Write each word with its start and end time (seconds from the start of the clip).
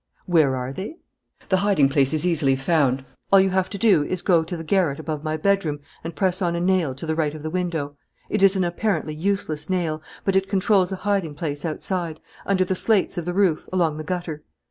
"Where 0.25 0.55
are 0.55 0.73
they?" 0.73 0.95
"The 1.49 1.57
hiding 1.57 1.87
place 1.87 2.11
is 2.11 2.25
easily 2.25 2.55
found. 2.55 3.05
All 3.31 3.39
you 3.39 3.51
have 3.51 3.69
to 3.69 3.77
do 3.77 4.03
is 4.03 4.17
to 4.21 4.25
go 4.25 4.43
to 4.43 4.57
the 4.57 4.63
garret 4.63 4.97
above 4.97 5.23
my 5.23 5.37
bedroom 5.37 5.79
and 6.03 6.15
press 6.15 6.41
on 6.41 6.55
a 6.55 6.59
nail 6.59 6.95
to 6.95 7.05
the 7.05 7.13
right 7.13 7.35
of 7.35 7.43
the 7.43 7.51
window. 7.51 7.97
It 8.27 8.41
is 8.41 8.55
an 8.55 8.63
apparently 8.63 9.13
useless 9.13 9.69
nail, 9.69 10.01
but 10.25 10.35
it 10.35 10.49
controls 10.49 10.91
a 10.91 10.95
hiding 11.05 11.35
place 11.35 11.63
outside, 11.65 12.19
under 12.47 12.65
the 12.65 12.73
slates 12.73 13.19
of 13.19 13.25
the 13.25 13.33
roof, 13.35 13.69
along 13.71 13.97
the 13.97 14.03
gutter." 14.03 14.43